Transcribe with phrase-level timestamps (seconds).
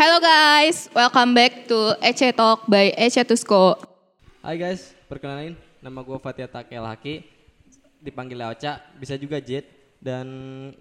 [0.00, 3.76] Hello guys, welcome back to Ece Talk by Ece Tusko.
[4.40, 5.52] Hai guys, perkenalin
[5.84, 7.20] nama gue Fatia Takel Haki,
[8.00, 9.68] dipanggil Ocha, bisa juga Jet,
[10.00, 10.24] dan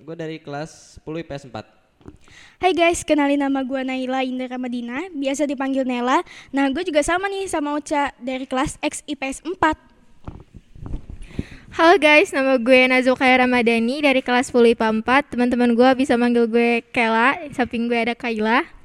[0.08, 2.64] gue dari kelas 10 IPS 4.
[2.64, 6.24] Hai guys, kenalin nama gue Naila Indra Madina, biasa dipanggil Nela.
[6.56, 11.76] Nah, gue juga sama nih sama Ocha dari kelas X IPS 4.
[11.76, 15.36] Halo guys, nama gue Nazukaya Ramadhani dari kelas 10 IPA 4.
[15.36, 18.79] Teman-teman gue bisa manggil gue Kela, samping gue ada Kaila.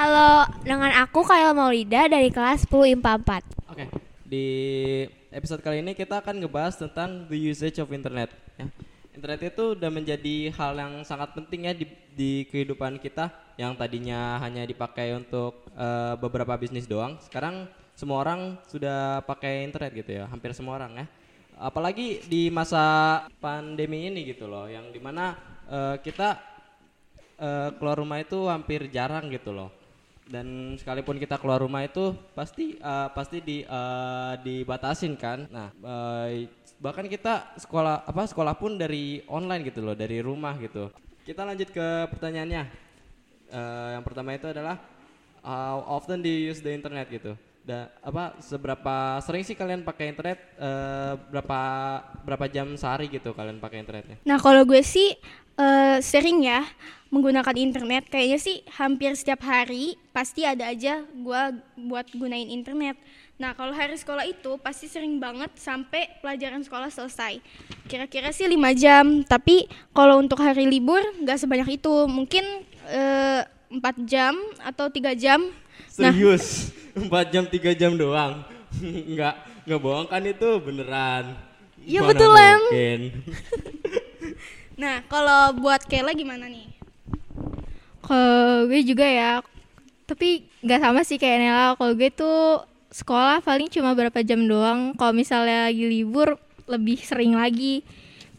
[0.00, 3.68] Halo, dengan aku Kaila Maulida dari kelas 10 IPA 4.
[3.68, 3.84] Oke,
[4.24, 4.46] di
[5.28, 8.32] episode kali ini kita akan ngebahas tentang the usage of internet.
[8.56, 8.72] Ya.
[9.12, 11.84] Internet itu udah menjadi hal yang sangat penting ya di,
[12.16, 13.28] di kehidupan kita
[13.60, 17.20] yang tadinya hanya dipakai untuk eh, beberapa bisnis doang.
[17.20, 21.06] Sekarang semua orang sudah pakai internet gitu ya, hampir semua orang ya.
[21.60, 25.36] Apalagi di masa pandemi ini gitu loh, yang di mana
[25.68, 26.40] eh, kita
[27.36, 29.76] eh, keluar rumah itu hampir jarang gitu loh
[30.30, 35.50] dan sekalipun kita keluar rumah itu pasti eh, pasti di eh, dibatasin kan.
[35.50, 36.46] Nah eh,
[36.78, 40.88] bahkan kita sekolah apa sekolah pun dari online gitu loh dari rumah gitu.
[41.26, 42.62] Kita lanjut ke pertanyaannya.
[43.50, 44.78] Eh, yang pertama itu adalah
[45.42, 50.10] how often do you use the internet gitu dan apa seberapa sering sih kalian pakai
[50.16, 51.60] internet eh, berapa
[52.24, 55.16] berapa jam sehari gitu kalian pakai internetnya Nah, kalau gue sih
[55.60, 56.64] eh, sering ya
[57.10, 58.06] menggunakan internet.
[58.06, 61.42] Kayaknya sih hampir setiap hari pasti ada aja gue
[61.90, 62.96] buat gunain internet.
[63.40, 67.40] Nah, kalau hari sekolah itu pasti sering banget sampai pelajaran sekolah selesai.
[67.88, 69.64] Kira-kira sih 5 jam, tapi
[69.96, 71.94] kalau untuk hari libur nggak sebanyak itu.
[72.06, 72.44] Mungkin
[72.92, 73.42] eh,
[73.72, 75.40] 4 jam atau tiga jam.
[76.00, 76.12] Nah.
[76.12, 76.74] Serius?
[76.94, 78.42] 4 jam 3 jam doang?
[79.10, 79.34] Enggak,
[79.66, 81.34] enggak bohong kan itu beneran.
[81.82, 82.58] Iya, betulan.
[82.60, 83.00] mungkin.
[84.80, 86.64] Nah, kalau buat Kayla gimana nih?
[88.00, 89.44] Kalau gue juga ya,
[90.08, 91.76] tapi nggak sama sih kayak Nela.
[91.76, 94.96] Kalau gue tuh sekolah paling cuma berapa jam doang.
[94.96, 97.84] Kalau misalnya lagi libur lebih sering lagi.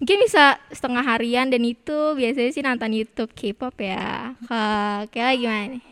[0.01, 4.33] Mungkin bisa setengah harian dan itu biasanya sih nonton YouTube K-pop ya.
[4.49, 5.83] Kalau Kela gimana nih?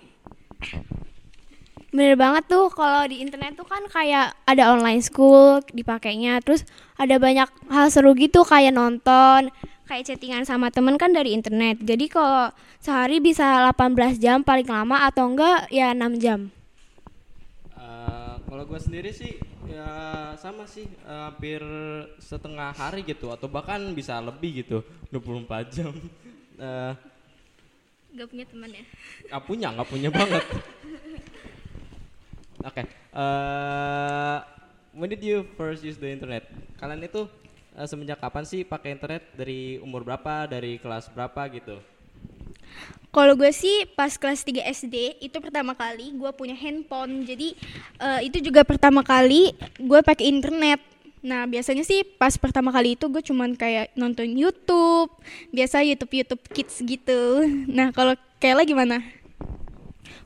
[1.90, 6.62] Bener banget tuh kalau di internet tuh kan kayak ada online school dipakainya terus
[6.96, 9.50] ada banyak hal seru gitu kayak nonton
[9.90, 15.02] kayak chattingan sama temen kan dari internet jadi kalau sehari bisa 18 jam paling lama
[15.02, 16.54] atau enggak ya 6 jam
[17.74, 19.90] Eh, kalau gue sendiri sih ya
[20.36, 21.58] sama sih eh, hampir
[22.20, 25.90] setengah hari gitu atau bahkan bisa lebih gitu 24 jam.
[26.60, 26.94] Eh,
[28.12, 28.84] Gak punya teman ya?
[29.26, 30.44] nggak punya nggak punya banget.
[32.59, 34.38] Oke, eh,
[34.92, 36.44] when did you first use the internet?
[36.75, 37.24] Kalian itu
[37.80, 39.24] eh, semenjak kapan sih pakai internet?
[39.31, 40.44] Dari umur berapa?
[40.44, 41.80] Dari kelas berapa gitu?
[43.09, 47.24] Kalau gue sih pas kelas 3 SD itu pertama kali gue punya handphone.
[47.24, 47.56] Jadi
[48.00, 50.84] eh, itu juga pertama kali gue pakai internet.
[51.24, 55.12] Nah biasanya sih pas pertama kali itu gue cuman kayak nonton YouTube,
[55.56, 57.44] biasa YouTube YouTube Kids gitu.
[57.72, 59.03] Nah kalau Kayla gimana?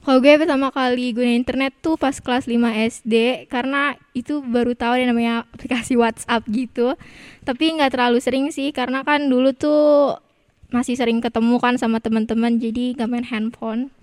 [0.04, 2.60] Kalau gue pertama kali guna internet tuh pas kelas 5
[2.92, 7.00] SD karena itu baru tahu ada namanya aplikasi WhatsApp gitu.
[7.48, 10.20] Tapi nggak terlalu sering sih karena kan dulu tuh
[10.74, 13.94] masih sering ketemu kan sama teman-teman jadi nggak main handphone.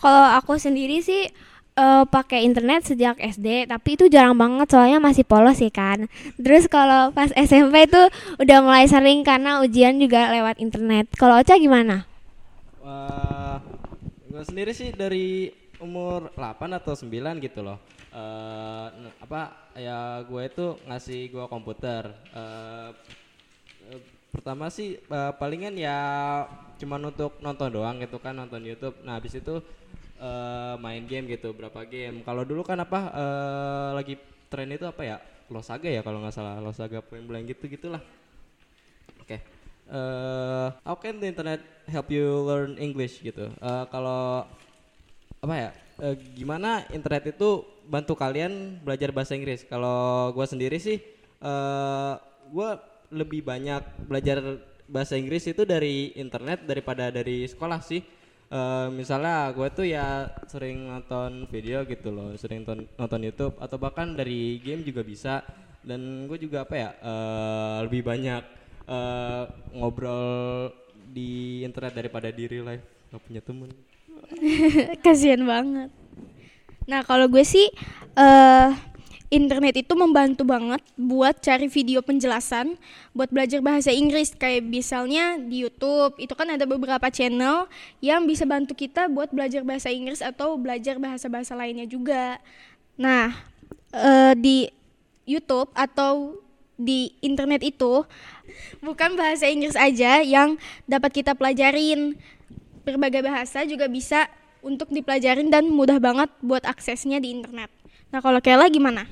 [0.00, 1.28] kalau aku sendiri sih
[1.76, 6.08] eh, pakai internet sejak SD tapi itu jarang banget soalnya masih polos sih kan
[6.40, 8.08] terus kalau pas SMP tuh
[8.40, 12.08] udah mulai sering karena ujian juga lewat internet kalau Ocha gimana
[12.80, 13.35] Wah,
[14.36, 15.48] gue sendiri sih dari
[15.80, 17.80] umur 8 atau 9 gitu loh.
[18.96, 22.04] N- apa ya gue itu ngasih gue komputer.
[22.36, 22.90] Eh,
[24.34, 25.98] pertama sih eh, palingan ya
[26.76, 28.96] cuman untuk nonton doang gitu kan nonton YouTube.
[29.06, 29.54] Nah, habis itu
[30.20, 32.20] eh, main game gitu berapa game.
[32.26, 34.14] Kalau dulu kan apa eh, lagi
[34.52, 35.16] tren itu apa ya?
[35.48, 36.58] Losaga ya kalau nggak salah.
[36.60, 38.02] Losaga point blank gitu gitulah.
[39.86, 43.46] Eh, how can the internet help you learn English gitu?
[43.50, 44.42] Eh, kalau
[45.38, 45.70] apa ya?
[45.96, 49.62] eh, gimana internet itu bantu kalian belajar bahasa Inggris?
[49.64, 50.98] Kalau gua sendiri sih,
[51.40, 52.14] eh
[52.50, 52.82] gua
[53.14, 54.42] lebih banyak belajar
[54.90, 58.02] bahasa Inggris itu dari internet daripada dari sekolah sih.
[58.46, 63.74] Eh, misalnya gue tuh ya sering nonton video gitu loh, sering nonton, nonton YouTube atau
[63.78, 65.42] bahkan dari game juga bisa.
[65.86, 68.42] Dan gue juga apa ya eh, lebih banyak
[68.86, 69.44] eh,
[69.74, 70.70] ngobrol
[71.10, 72.84] di internet daripada di real life.
[73.10, 73.70] Gak punya temen.
[75.04, 75.90] Kasian banget.
[76.86, 77.66] Nah kalau gue sih
[78.16, 78.70] eh
[79.26, 82.78] internet itu membantu banget buat cari video penjelasan
[83.10, 87.66] buat belajar bahasa Inggris kayak misalnya di YouTube itu kan ada beberapa channel
[87.98, 92.38] yang bisa bantu kita buat belajar bahasa Inggris atau belajar bahasa-bahasa lainnya juga.
[92.94, 93.34] Nah,
[93.90, 94.70] eh, di
[95.26, 96.38] YouTube atau
[96.76, 98.04] di internet itu
[98.84, 102.16] bukan bahasa Inggris aja yang dapat kita pelajarin.
[102.86, 104.30] Berbagai bahasa juga bisa
[104.62, 107.68] untuk dipelajarin dan mudah banget buat aksesnya di internet.
[108.14, 109.10] Nah, kalau Kela gimana?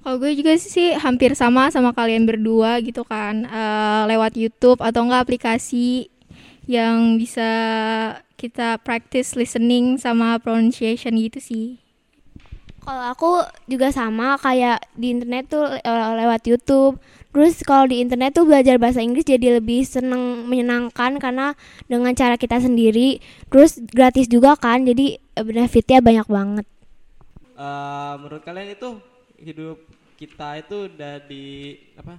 [0.00, 5.04] Kalau gue juga sih hampir sama sama kalian berdua gitu kan Eh, lewat YouTube atau
[5.04, 6.08] enggak aplikasi
[6.64, 7.50] yang bisa
[8.40, 11.89] kita practice listening sama pronunciation gitu sih.
[12.80, 13.30] Kalau aku
[13.68, 16.96] juga sama kayak di internet tuh le- lewat YouTube.
[17.30, 21.54] Terus kalau di internet tuh belajar bahasa Inggris jadi lebih seneng menyenangkan karena
[21.86, 23.22] dengan cara kita sendiri.
[23.52, 26.66] Terus gratis juga kan, jadi eh, benefitnya banyak banget.
[27.58, 28.90] Eh, menurut kalian itu
[29.36, 29.76] hidup
[30.16, 31.44] kita itu udah di
[31.96, 32.16] apa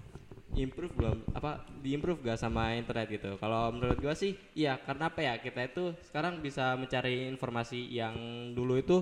[0.53, 5.07] improve belum apa di improve gak sama internet gitu kalau menurut gua sih iya karena
[5.09, 8.15] apa ya kita itu sekarang bisa mencari informasi yang
[8.57, 8.97] dulu itu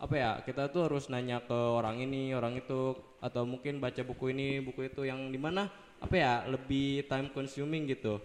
[0.00, 4.32] apa ya kita tuh harus nanya ke orang ini orang itu atau mungkin baca buku
[4.32, 5.68] ini buku itu yang di mana
[6.00, 8.16] apa ya lebih time consuming gitu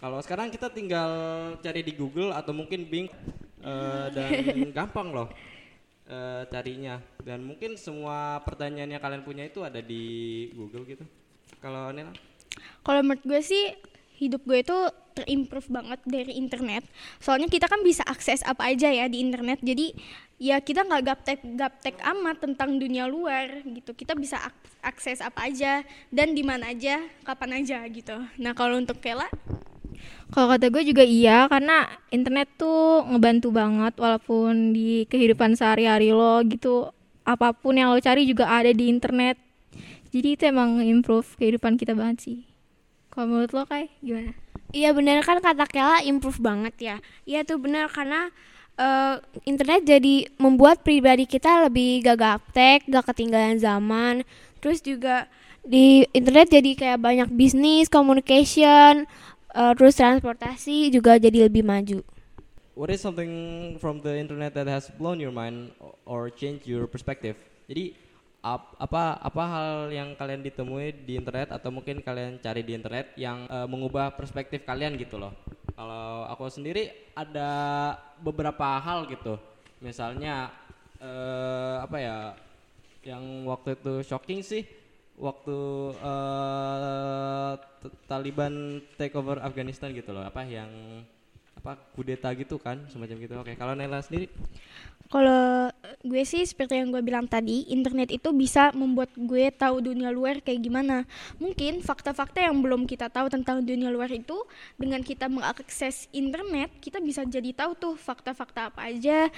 [0.00, 1.12] kalau sekarang kita tinggal
[1.60, 3.12] cari di Google atau mungkin Bing
[3.60, 4.30] eh, dan
[4.76, 5.28] gampang loh
[6.08, 11.04] eh, carinya dan mungkin semua pertanyaan yang kalian punya itu ada di Google gitu.
[11.62, 12.10] Kalau Nela?
[12.82, 13.78] Kalau menurut gue sih
[14.18, 14.78] hidup gue itu
[15.14, 16.82] terimprove banget dari internet.
[17.22, 19.62] Soalnya kita kan bisa akses apa aja ya di internet.
[19.62, 19.94] Jadi
[20.42, 23.94] ya kita nggak gaptek gaptek amat tentang dunia luar gitu.
[23.94, 28.18] Kita bisa ak- akses apa aja dan di mana aja, kapan aja gitu.
[28.42, 29.30] Nah kalau untuk Kela,
[30.32, 36.40] Kalau kata gue juga iya karena internet tuh ngebantu banget walaupun di kehidupan sehari-hari lo
[36.48, 36.88] gitu
[37.22, 39.36] apa pun yang lo cari juga ada di internet.
[40.12, 42.38] Jadi itu emang improve kehidupan kita banget sih.
[43.12, 44.32] Kalau menurut lo kayak gimana?
[44.72, 46.96] Iya bener kan kata Kela improve banget ya.
[47.28, 48.32] Iya tuh bener karena
[48.82, 49.14] eh,
[49.46, 54.26] internet jadi membuat pribadi kita lebih gak gaptek, gak ketinggalan zaman.
[54.58, 55.30] Terus juga
[55.62, 59.06] di internet jadi kayak banyak bisnis, communication,
[59.54, 62.02] eh, terus transportasi juga jadi lebih maju.
[62.72, 65.76] What is something from the internet that has blown your mind
[66.08, 67.36] or changed your perspective?
[67.68, 67.92] Jadi
[68.40, 73.12] ap- apa apa hal yang kalian ditemui di internet atau mungkin kalian cari di internet
[73.20, 75.36] yang eh, mengubah perspektif kalian gitu loh.
[75.82, 77.50] Kalau aku sendiri ada
[78.22, 79.34] beberapa hal gitu.
[79.82, 80.54] Misalnya
[81.02, 82.38] eh, apa ya
[83.02, 84.62] yang waktu itu shocking sih
[85.18, 85.58] waktu
[85.98, 87.52] eh,
[88.06, 90.22] Taliban take over Afghanistan gitu loh.
[90.22, 90.70] Apa yang
[91.58, 93.34] apa kudeta gitu kan semacam gitu.
[93.42, 94.30] Oke kalau Nela sendiri?
[95.10, 95.71] Kalau
[96.02, 100.42] gue sih seperti yang gue bilang tadi, internet itu bisa membuat gue tahu dunia luar
[100.42, 101.06] kayak gimana.
[101.38, 104.34] Mungkin fakta-fakta yang belum kita tahu tentang dunia luar itu
[104.74, 109.30] dengan kita mengakses internet, kita bisa jadi tahu tuh fakta-fakta apa aja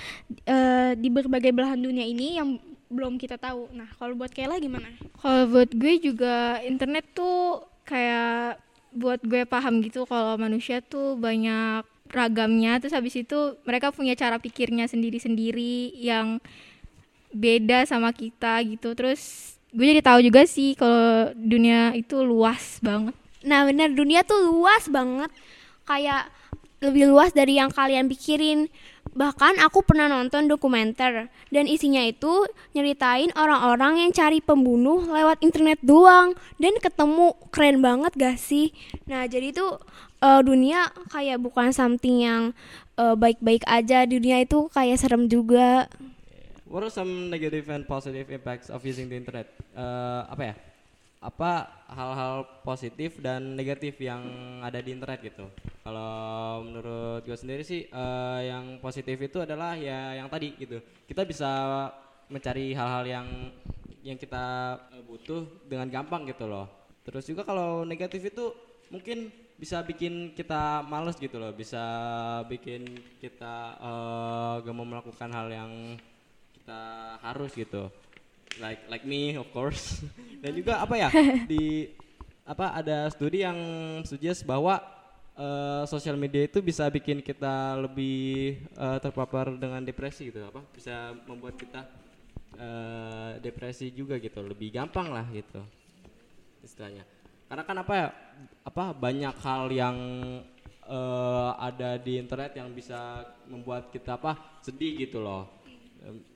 [0.48, 2.56] eh, di berbagai belahan dunia ini yang
[2.88, 3.68] belum kita tahu.
[3.76, 4.88] Nah, kalau buat Kayla gimana?
[5.20, 8.60] Kalau buat gue juga internet tuh kayak
[8.94, 11.82] buat gue paham gitu kalau manusia tuh banyak
[12.14, 16.38] ragamnya terus habis itu mereka punya cara pikirnya sendiri-sendiri yang
[17.34, 18.94] beda sama kita gitu.
[18.94, 23.18] Terus gue jadi tahu juga sih kalau dunia itu luas banget.
[23.44, 25.28] Nah bener dunia tuh luas banget
[25.84, 26.32] Kayak
[26.80, 28.72] lebih luas dari yang kalian pikirin
[29.14, 35.78] Bahkan aku pernah nonton dokumenter Dan isinya itu nyeritain orang-orang yang cari pembunuh lewat internet
[35.84, 38.72] doang Dan ketemu keren banget gak sih?
[39.04, 39.76] Nah jadi tuh
[40.24, 42.42] eh, dunia kayak bukan something yang
[42.96, 44.08] eh, baik-baik aja.
[44.08, 45.86] Dunia itu kayak serem juga.
[46.64, 49.52] What are some negative and positive impacts of using the internet?
[49.76, 50.54] Eh, apa ya?
[51.24, 51.52] Apa
[51.88, 54.20] hal-hal positif dan negatif yang
[54.60, 55.48] ada di internet gitu?
[55.80, 60.80] Kalau menurut gue sendiri sih eh, yang positif itu adalah ya yang tadi gitu.
[61.04, 61.50] Kita bisa
[62.32, 63.26] mencari hal-hal yang
[64.04, 64.76] yang kita
[65.08, 66.68] butuh dengan gampang gitu loh.
[67.04, 68.52] Terus juga kalau negatif itu
[68.92, 71.82] mungkin bisa bikin kita males gitu loh bisa
[72.50, 72.84] bikin
[73.22, 75.72] kita eh, gak mau melakukan hal yang
[76.58, 76.82] kita
[77.20, 77.92] harus gitu.
[78.58, 80.02] Like like me of course.
[80.42, 81.08] Dan juga apa ya
[81.50, 81.90] di
[82.44, 83.56] apa ada studi yang
[84.04, 84.80] suggest bahwa
[85.38, 91.16] eh, sosial media itu bisa bikin kita lebih eh, terpapar dengan depresi gitu apa bisa
[91.24, 91.88] membuat kita
[92.58, 95.64] eh, depresi juga gitu lebih gampang lah gitu
[96.60, 97.13] istilahnya
[97.48, 98.08] karena kan apa ya
[98.64, 99.96] apa banyak hal yang
[100.88, 105.64] eh, ada di internet yang bisa membuat kita apa sedih gitu loh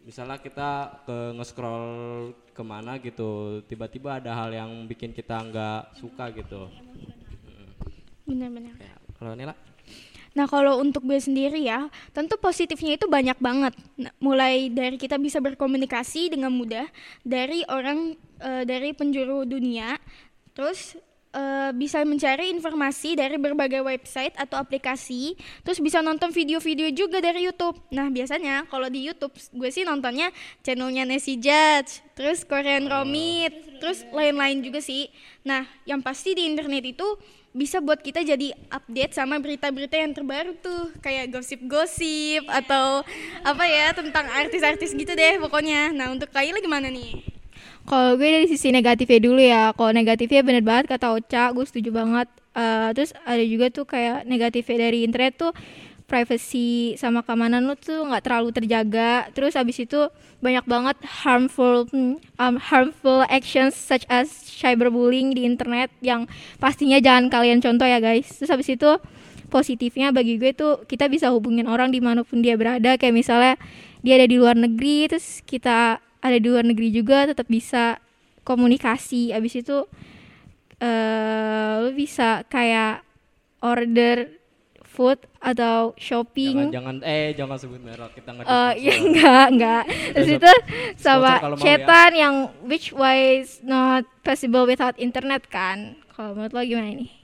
[0.08, 6.32] misalnya kita ke nge-scroll ke mana gitu tiba-tiba ada hal yang bikin kita nggak suka
[6.32, 6.72] gitu
[8.24, 8.72] Benar-benar.
[8.80, 9.52] ya kalau Nela
[10.36, 13.74] Nah kalau untuk gue sendiri ya, tentu positifnya itu banyak banget.
[13.98, 16.86] Nah, mulai dari kita bisa berkomunikasi dengan mudah
[17.26, 19.98] dari orang eh, dari penjuru dunia,
[20.58, 20.98] terus
[21.30, 27.46] eh, bisa mencari informasi dari berbagai website atau aplikasi, terus bisa nonton video-video juga dari
[27.46, 27.78] YouTube.
[27.94, 30.34] Nah biasanya kalau di YouTube gue sih nontonnya
[30.66, 35.06] channelnya Nessie Judge, terus Korean Romit, terus lain-lain juga sih.
[35.46, 37.06] Nah yang pasti di internet itu
[37.54, 43.06] bisa buat kita jadi update sama berita-berita yang terbaru tuh kayak gosip-gosip atau
[43.46, 45.94] apa ya tentang artis-artis gitu deh pokoknya.
[45.94, 47.38] Nah untuk Kaila gimana nih?
[47.88, 49.73] Kalau gue dari sisi negatifnya dulu ya.
[49.73, 52.28] Kalau negatifnya bener banget kata Ocha, gue setuju banget.
[52.52, 55.57] Eh, terus ada juga tuh kayak negatifnya dari internet tuh
[56.09, 59.33] privacy sama keamanan lu tuh nggak terlalu terjaga.
[59.33, 60.04] Terus abis itu
[60.45, 66.28] banyak banget harmful hmm, um, harmful actions such as cyberbullying di internet yang
[66.61, 68.28] pastinya jangan kalian contoh ya guys.
[68.37, 68.90] Terus abis itu
[69.49, 73.57] positifnya bagi gue tuh kita bisa hubungin orang di mana pun dia berada kayak misalnya
[74.04, 77.98] dia ada di luar negeri terus kita ada di luar negeri juga tetap bisa
[78.42, 79.30] komunikasi.
[79.34, 79.84] Abis itu
[80.78, 83.02] eh lu bisa kayak
[83.58, 84.38] order
[84.87, 86.56] food atau jangan shopping.
[86.75, 89.84] Jangan eh jangan sebut merek kita nggak Eh ya enggak enggak
[90.14, 90.52] terus itu
[90.98, 91.78] sama mau ya.
[91.78, 92.34] chatan yang
[92.66, 95.94] which ways not possible without internet kan?
[96.18, 97.14] Kalau menurut lo gimana ini?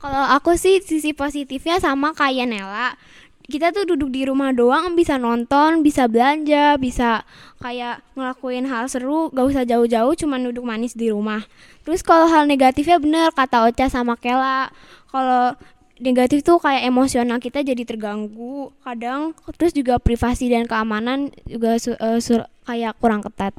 [0.00, 2.96] Kalau aku sih sisi positifnya sama kayak Nela.
[3.42, 7.26] Kita tuh duduk di rumah doang bisa nonton, bisa belanja, bisa
[7.58, 11.42] kayak ngelakuin hal seru, gak usah jauh-jauh cuman duduk manis di rumah.
[11.82, 14.70] Terus kalau hal negatifnya bener kata Ocha sama Kela.
[15.10, 15.58] Kalau
[15.98, 18.70] negatif tuh kayak emosional kita jadi terganggu.
[18.82, 23.50] Kadang terus juga privasi dan keamanan juga su- eh, sur- kayak kurang ketat.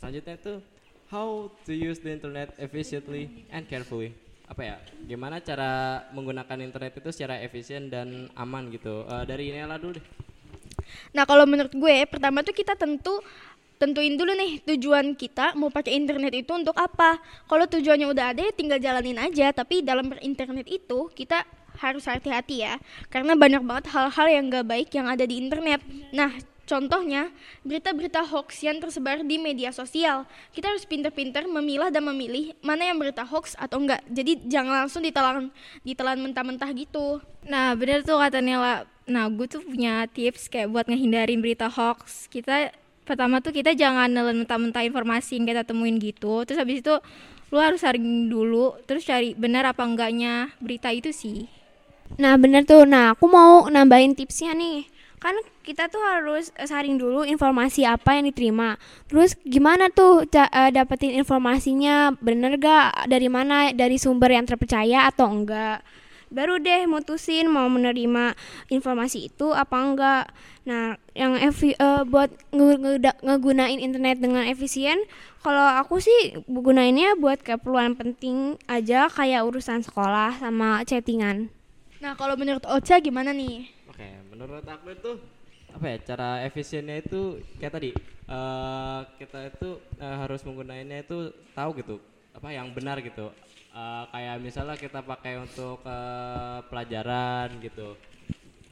[0.00, 0.54] selanjutnya itu
[1.12, 4.16] how to use the internet efficiently and carefully
[4.50, 4.76] apa ya
[5.06, 10.06] gimana cara menggunakan internet itu secara efisien dan aman gitu Eh, dari Nela dulu deh
[11.14, 13.22] Nah kalau menurut gue pertama tuh kita tentu
[13.80, 17.16] tentuin dulu nih tujuan kita mau pakai internet itu untuk apa.
[17.48, 19.54] Kalau tujuannya udah ada ya tinggal jalanin aja.
[19.54, 21.48] Tapi dalam berinternet itu kita
[21.80, 22.76] harus hati-hati ya.
[23.08, 25.80] Karena banyak banget hal-hal yang gak baik yang ada di internet.
[26.12, 26.28] Nah
[26.70, 27.34] contohnya
[27.66, 30.30] berita-berita hoax yang tersebar di media sosial.
[30.54, 34.06] Kita harus pinter-pinter memilah dan memilih mana yang berita hoax atau enggak.
[34.06, 35.50] Jadi jangan langsung ditelan
[35.82, 37.18] ditelan mentah-mentah gitu.
[37.50, 42.30] Nah bener tuh kata Nela Nah gue tuh punya tips kayak buat ngehindarin berita hoax
[42.30, 42.70] Kita
[43.02, 46.94] pertama tuh kita jangan nelen mentah-mentah informasi yang kita temuin gitu Terus habis itu
[47.50, 51.50] lu harus saring dulu Terus cari benar apa enggaknya berita itu sih
[52.18, 54.86] Nah bener tuh, nah aku mau nambahin tipsnya nih
[55.18, 55.34] Kan
[55.70, 58.74] kita tuh harus eh, saring dulu informasi apa yang diterima.
[59.06, 62.10] Terus gimana tuh ca- eh, dapetin informasinya?
[62.18, 63.06] Bener gak?
[63.06, 63.70] Dari mana?
[63.70, 65.86] Dari sumber yang terpercaya atau enggak?
[66.30, 70.24] Baru deh mutusin mau menerima informasi itu apa enggak.
[70.66, 74.98] Nah yang evi- eh, buat nge- nge- ngegunain internet dengan efisien
[75.40, 81.48] Kalau aku sih gunainnya buat keperluan penting aja kayak urusan sekolah sama chattingan.
[81.96, 83.64] Nah kalau menurut Ocha gimana nih?
[83.88, 85.10] oke menurut aku itu
[85.80, 87.90] apa ya cara efisiennya itu kayak tadi
[88.28, 91.96] eh, kita itu eh, harus menggunakannya itu tahu gitu
[92.36, 93.32] apa yang benar gitu.
[93.72, 97.96] Eh, kayak misalnya kita pakai untuk eh, pelajaran gitu.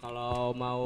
[0.05, 0.85] Kalau mau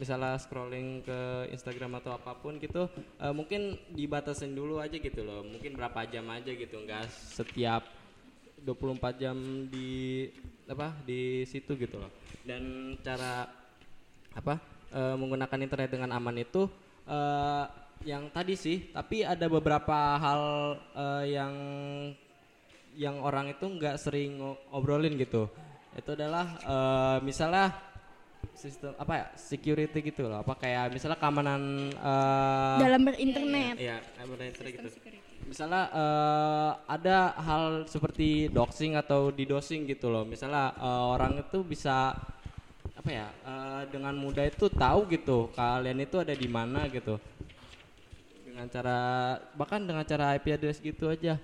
[0.00, 2.88] misalnya scrolling ke Instagram atau apa pun gitu
[3.20, 5.44] eh, mungkin dibatasin dulu aja gitu loh.
[5.44, 7.84] Mungkin berapa jam aja gitu nggak setiap
[8.64, 9.36] 24 jam
[9.68, 10.32] di
[10.64, 12.08] apa di situ gitu loh.
[12.40, 13.52] Dan cara
[14.32, 16.68] apa eh, menggunakan internet dengan aman itu
[17.08, 17.64] eh,
[18.06, 20.42] yang tadi sih tapi ada beberapa hal
[20.94, 21.54] eh, yang
[22.98, 24.38] yang orang itu nggak sering
[24.70, 25.46] ngobrolin gitu
[25.98, 27.88] itu adalah eh, misalnya
[28.54, 33.74] sistem apa ya security gitu loh apa kayak misalnya keamanan eh, Dalam berinternet.
[33.78, 34.88] Iya, keamanan internet gitu.
[35.46, 40.26] Misalnya eh, ada hal seperti doxing atau didosing gitu loh.
[40.26, 42.18] Misalnya eh, orang itu bisa
[42.98, 47.14] apa ya eh, dengan mudah itu tahu gitu kalian itu ada di mana gitu.
[48.42, 48.98] Dengan cara
[49.54, 51.38] bahkan dengan cara IP address gitu aja.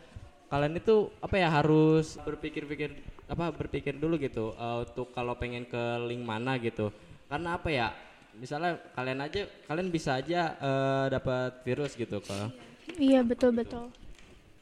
[0.50, 2.90] Kalian itu apa ya harus berpikir-pikir
[3.30, 6.90] apa berpikir dulu gitu eh, untuk kalau pengen ke link mana gitu.
[7.30, 7.94] Karena apa ya
[8.34, 12.50] misalnya kalian aja kalian bisa aja eh, dapat virus gitu kalau
[12.99, 13.94] Iya betul betul.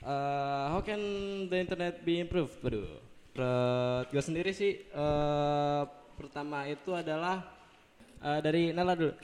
[0.05, 1.01] Eh, how can
[1.49, 2.59] the internet be improved?
[2.61, 3.01] Waduh,
[3.33, 5.83] menurut gue sendiri sih eh,
[6.23, 7.43] pertama itu adalah
[8.23, 9.15] eh, dari Nela dulu.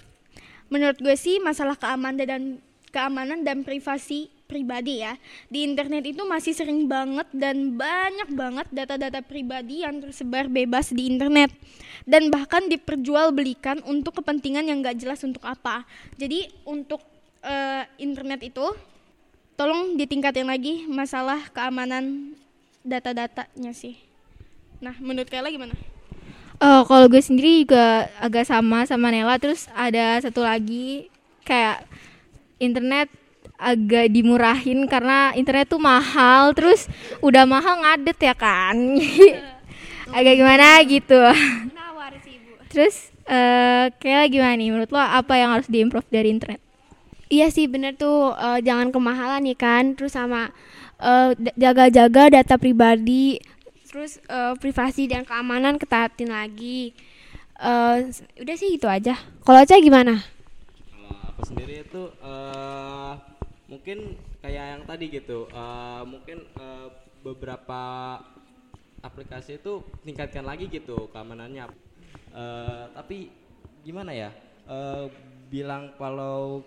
[0.67, 2.43] menurut gue sih masalah keamanan dan
[2.91, 5.15] keamanan dan privasi pribadi ya
[5.53, 11.05] di internet itu masih sering banget dan banyak banget data-data pribadi yang tersebar bebas di
[11.05, 11.53] internet
[12.09, 15.85] dan bahkan diperjualbelikan untuk kepentingan yang gak jelas untuk apa
[16.17, 17.05] jadi untuk
[17.45, 18.65] eh, internet itu
[19.55, 22.33] tolong ditingkatin lagi masalah keamanan
[22.81, 24.01] data-datanya sih
[24.81, 25.77] nah menurut Kayla gimana?
[26.59, 29.39] Oh, kalau gue sendiri juga agak sama sama Nela.
[29.39, 31.07] Terus ada satu lagi
[31.47, 31.87] kayak
[32.59, 33.07] internet
[33.59, 36.51] agak dimurahin karena internet tuh mahal.
[36.59, 36.91] Terus
[37.23, 38.75] udah mahal ngadet ya kan.
[40.19, 41.21] agak gimana gitu.
[41.75, 42.53] Nawar sih ibu.
[42.71, 46.59] Terus eh kayak gimana nih menurut lo apa yang harus diimprove dari internet?
[47.29, 50.49] Iya sih bener tuh eh, jangan kemahalan nih kan terus sama
[50.97, 53.37] eh, d- jaga-jaga data pribadi
[53.99, 56.95] terus eh, privasi dan keamanan ketatin lagi
[58.07, 60.23] s- udah sih gitu aja kalau aja gimana
[60.87, 63.13] Kalau aku sendiri itu eh
[63.67, 63.99] mungkin
[64.39, 66.89] kayak yang tadi gitu, eh mungkin eh,
[67.27, 67.83] beberapa
[69.03, 71.67] aplikasi itu tingkatkan lagi gitu keamanannya.
[72.35, 73.31] Eh tapi
[73.83, 74.31] gimana ya?
[74.69, 75.07] Eh
[75.49, 76.63] bilang kalau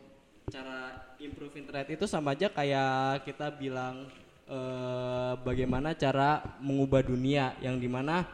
[0.52, 4.10] cara improve internet itu sama aja kayak kita bilang
[4.52, 8.28] eh bagaimana cara mengubah dunia yang di mana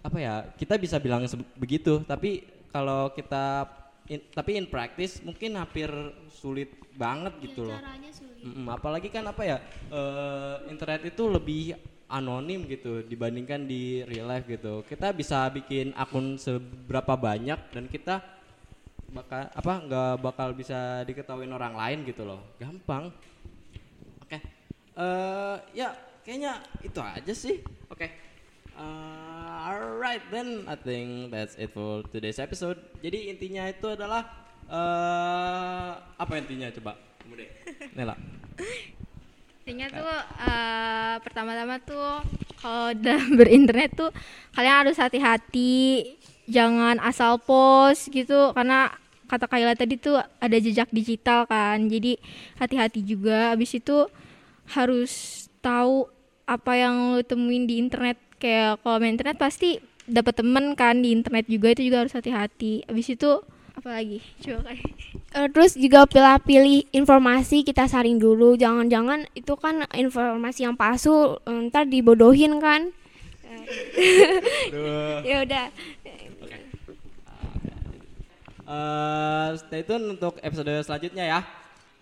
[0.00, 1.28] apa ya kita bisa bilang
[1.60, 2.00] begitu.
[2.08, 2.40] Tapi
[2.72, 3.68] kalau kita
[4.08, 5.92] in- tapi in practice mungkin hampir
[6.32, 7.80] sulit banget gitu loh.
[8.40, 9.56] Mm-mm, apalagi kan apa ya
[9.92, 11.76] eh, internet itu lebih
[12.08, 14.80] anonim gitu dibandingkan di real life gitu.
[14.88, 18.24] Kita bisa bikin akun seberapa banyak dan kita
[19.08, 22.40] bakal apa nggak bakal bisa diketahui orang lain gitu loh.
[22.56, 23.12] Gampang
[24.98, 25.94] eh ya
[26.26, 27.62] kayaknya itu aja sih.
[27.88, 28.10] Oke.
[28.78, 32.78] Eh, alright then I think that's it for today's episode.
[33.02, 34.26] Jadi intinya itu adalah
[34.68, 37.50] eh apa intinya coba kamu deh
[37.96, 38.14] Nela.
[39.62, 40.14] Intinya tuh
[40.46, 42.22] eh, pertama-tama tuh
[42.58, 44.10] kalau dalam berinternet tuh
[44.58, 46.14] kalian harus hati-hati,
[46.50, 48.90] jangan asal post gitu karena
[49.28, 51.86] kata Kayla tadi tuh ada jejak digital kan.
[51.86, 52.18] Jadi
[52.56, 53.54] hati-hati juga.
[53.54, 54.08] Habis itu
[54.72, 56.08] harus tahu
[56.48, 58.16] apa yang lo temuin di internet.
[58.38, 62.86] Kayak kalau main internet pasti dapat temen kan di internet juga itu juga harus hati-hati.
[62.88, 63.30] Habis itu
[63.76, 64.18] apa lagi?
[64.42, 70.72] Coba kayak Eh, terus juga pilih-pilih informasi kita saring dulu jangan-jangan itu kan informasi yang
[70.72, 72.88] palsu eh, ntar dibodohin kan
[75.28, 75.68] ya udah
[78.68, 81.40] Eh, stay tune untuk episode selanjutnya ya.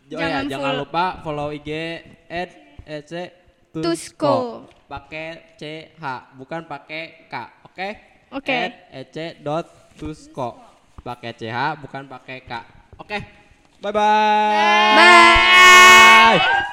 [0.06, 1.70] Jo- Jangan ya, jangan lupa follow IG
[2.30, 2.50] at
[2.86, 3.12] ec
[3.74, 4.64] Tusko.
[4.86, 6.02] Pakai CH,
[6.38, 7.34] bukan pakai K.
[7.66, 7.88] Oke?
[8.30, 8.54] Oke.
[8.54, 9.66] At ec dot
[9.98, 10.56] tusko.
[11.02, 12.52] Pakai CH, bukan pakai K.
[13.02, 13.18] Oke.
[13.82, 14.94] Bye bye.
[14.96, 16.64] Bye.